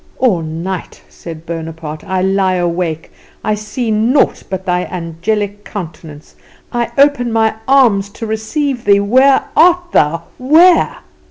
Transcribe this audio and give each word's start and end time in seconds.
"All 0.17 0.41
night," 0.41 1.03
said 1.09 1.45
Bonaparte, 1.45 2.03
"I 2.03 2.23
lie 2.23 2.55
awake; 2.55 3.11
I 3.43 3.53
see 3.53 3.91
naught 3.91 4.41
but 4.49 4.65
thy 4.65 4.85
angelic 4.85 5.63
countenance. 5.63 6.35
I 6.73 6.89
open 6.97 7.31
my 7.31 7.57
arms 7.67 8.09
to 8.13 8.25
receive 8.25 8.85
thee 8.85 8.99
where 8.99 9.47
art 9.55 9.91
thou, 9.91 10.23
where? 10.39 10.97